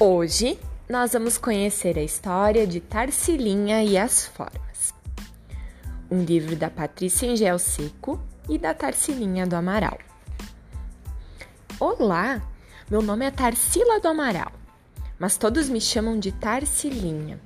Hoje 0.00 0.56
nós 0.88 1.12
vamos 1.12 1.38
conhecer 1.38 1.98
a 1.98 2.02
história 2.04 2.64
de 2.68 2.78
Tarsilinha 2.78 3.82
e 3.82 3.98
as 3.98 4.26
Formas, 4.26 4.94
um 6.08 6.22
livro 6.22 6.54
da 6.54 6.70
Patrícia 6.70 7.26
Engel 7.26 7.58
Seco 7.58 8.22
e 8.48 8.56
da 8.56 8.72
Tarsilinha 8.72 9.44
do 9.44 9.56
Amaral. 9.56 9.98
Olá, 11.80 12.40
meu 12.88 13.02
nome 13.02 13.26
é 13.26 13.30
Tarsila 13.32 13.98
do 13.98 14.06
Amaral, 14.06 14.52
mas 15.18 15.36
todos 15.36 15.68
me 15.68 15.80
chamam 15.80 16.16
de 16.16 16.30
Tarsilinha. 16.30 17.40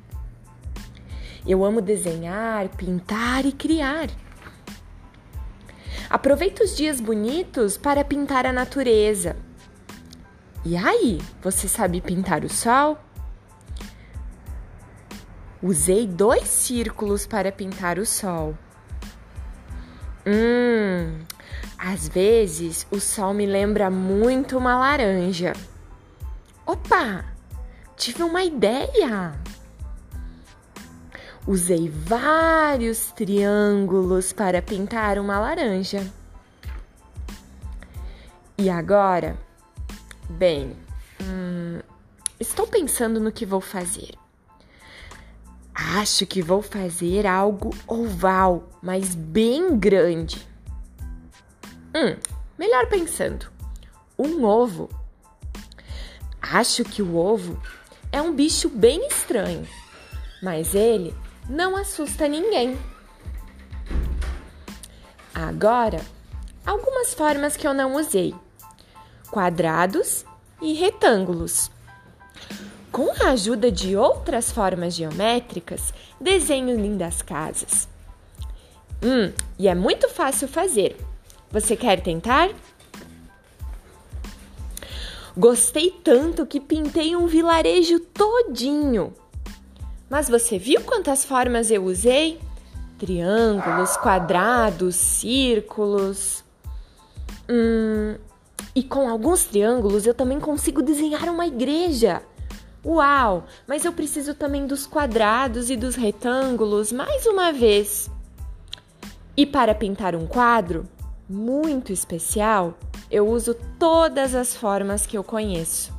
Eu 1.47 1.65
amo 1.65 1.81
desenhar, 1.81 2.69
pintar 2.69 3.47
e 3.47 3.53
criar. 3.53 4.11
Aproveito 6.11 6.61
os 6.61 6.77
dias 6.77 7.01
bonitos 7.01 7.79
para 7.79 8.05
pintar 8.05 8.45
a 8.45 8.53
natureza 8.53 9.37
e 10.65 10.77
aí, 10.77 11.21
você 11.43 11.67
sabe 11.67 12.01
pintar 12.01 12.45
o 12.45 12.49
sol? 12.49 12.99
Usei 15.63 16.07
dois 16.07 16.49
círculos 16.49 17.27
para 17.27 17.51
pintar 17.51 17.99
o 17.99 18.07
sol. 18.07 18.57
Hum, 20.27 21.19
às 21.77 22.09
vezes 22.09 22.87
o 22.91 23.01
sol 23.01 23.35
me 23.35 23.45
lembra 23.45 23.91
muito 23.91 24.57
uma 24.57 24.79
laranja. 24.79 25.53
Opa! 26.65 27.25
Tive 27.97 28.23
uma 28.23 28.43
ideia! 28.45 29.35
Usei 31.45 31.89
vários 31.89 33.11
triângulos 33.11 34.33
para 34.33 34.63
pintar 34.63 35.19
uma 35.19 35.41
laranja. 35.41 36.07
E 38.57 38.71
agora? 38.71 39.37
Bem, 40.31 40.77
hum, 41.21 41.81
estou 42.39 42.67
pensando 42.67 43.19
no 43.19 43.33
que 43.33 43.45
vou 43.45 43.61
fazer. 43.61 44.15
Acho 45.75 46.27
que 46.27 46.41
vou 46.41 46.63
fazer 46.63 47.27
algo 47.27 47.71
oval, 47.87 48.69
mas 48.83 49.15
bem 49.15 49.77
grande. 49.79 50.47
Hum, 51.95 52.17
melhor 52.59 52.89
pensando, 52.89 53.51
um 54.19 54.45
ovo. 54.45 54.89
Acho 56.41 56.85
que 56.85 57.03
o 57.03 57.17
ovo 57.17 57.61
é 58.11 58.23
um 58.23 58.35
bicho 58.35 58.69
bem 58.69 59.07
estranho, 59.07 59.67
mas 60.43 60.75
ele 60.75 61.15
não 61.49 61.77
assusta 61.77 62.29
ninguém. 62.29 62.79
Agora, 65.35 66.01
algumas 66.65 67.13
formas 67.13 67.57
que 67.57 67.67
eu 67.67 67.75
não 67.75 67.97
usei 67.97 68.35
quadrados 69.33 70.27
e 70.61 70.75
retângulos. 70.75 71.71
Com 72.93 73.11
a 73.25 73.31
ajuda 73.31 73.73
de 73.73 73.97
outras 73.97 74.53
formas 74.53 74.95
geométricas, 74.95 75.95
desenho 76.21 76.77
lindas 76.79 77.23
casas. 77.23 77.89
Hum, 79.03 79.33
e 79.59 79.67
é 79.67 79.75
muito 79.75 80.07
fácil 80.11 80.47
fazer. 80.47 80.99
Você 81.51 81.75
quer 81.75 82.03
tentar? 82.03 82.51
Gostei 85.35 85.91
tanto 85.91 86.45
que 86.45 86.61
pintei 86.61 87.17
um 87.17 87.27
vilarejo 87.27 87.99
todinho. 88.01 89.15
Mas 90.11 90.29
você 90.29 90.59
viu 90.59 90.83
quantas 90.83 91.25
formas 91.25 91.71
eu 91.71 91.85
usei? 91.85 92.39
Triângulos, 92.99 93.97
quadrados, 93.97 94.95
círculos. 94.95 96.45
Hum, 97.49 98.17
e 98.75 98.83
com 98.83 99.09
alguns 99.09 99.45
triângulos 99.45 100.07
eu 100.07 100.15
também 100.15 100.41
consigo 100.41 100.83
desenhar 100.83 101.29
uma 101.29 101.47
igreja. 101.47 102.23
Uau! 102.85 103.45
Mas 103.67 103.85
eu 103.85 103.93
preciso 103.93 104.35
também 104.35 104.67
dos 104.67 104.87
quadrados 104.87 105.71
e 105.71 105.77
dos 105.77 105.95
retângulos 105.95 106.91
mais 106.91 107.27
uma 107.27 107.53
vez. 107.53 108.11
E 109.37 109.47
para 109.47 109.75
pintar 109.75 110.15
um 110.15 110.27
quadro 110.27 110.87
muito 111.29 111.93
especial, 111.93 112.75
eu 113.11 113.29
uso 113.29 113.55
todas 113.79 114.35
as 114.35 114.55
formas 114.55 115.07
que 115.07 115.17
eu 115.17 115.25
conheço. 115.25 115.93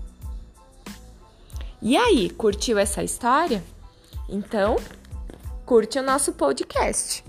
E 1.81 1.97
aí, 1.97 2.29
curtiu 2.29 2.77
essa 2.77 3.03
história? 3.03 3.63
Então, 4.29 4.77
curte 5.65 5.99
o 5.99 6.03
nosso 6.03 6.33
podcast. 6.33 7.23